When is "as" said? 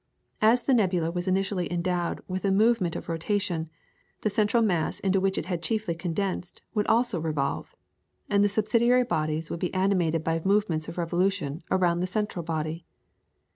0.41-0.63